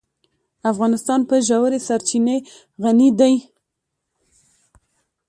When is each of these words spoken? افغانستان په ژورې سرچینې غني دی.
افغانستان 0.71 1.19
په 1.29 1.35
ژورې 1.47 1.79
سرچینې 1.87 2.37
غني 2.81 3.09
دی. 3.19 3.35